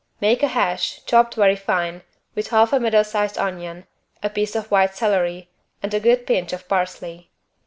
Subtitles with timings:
[0.19, 2.01] Make a hash, chopped very fine,
[2.33, 3.85] with half a middle sized onion,
[4.23, 5.51] a piece of white celery
[5.83, 7.29] and a good pinch of parsley.